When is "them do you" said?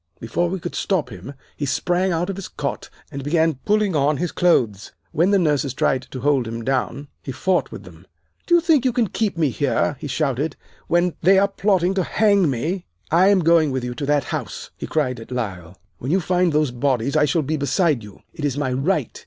7.83-8.61